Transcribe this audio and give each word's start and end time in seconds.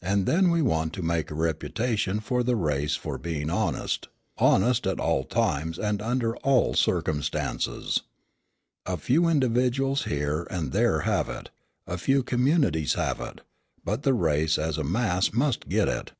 And 0.00 0.24
then 0.24 0.50
we 0.50 0.62
want 0.62 0.94
to 0.94 1.02
make 1.02 1.30
a 1.30 1.34
reputation 1.34 2.20
for 2.20 2.42
the 2.42 2.56
race 2.56 2.96
for 2.96 3.18
being 3.18 3.50
honest, 3.50 4.08
honest 4.38 4.86
at 4.86 4.98
all 4.98 5.22
times 5.24 5.78
and 5.78 6.00
under 6.00 6.34
all 6.36 6.72
circumstances. 6.72 8.00
A 8.86 8.96
few 8.96 9.28
individuals 9.28 10.04
here 10.04 10.46
and 10.50 10.72
there 10.72 11.00
have 11.00 11.28
it, 11.28 11.50
a 11.86 11.98
few 11.98 12.22
communities 12.22 12.94
have 12.94 13.20
it; 13.20 13.42
but 13.84 14.02
the 14.02 14.14
race 14.14 14.56
as 14.56 14.78
a 14.78 14.82
mass 14.82 15.30
must 15.34 15.68
get 15.68 15.88
it. 15.88 16.12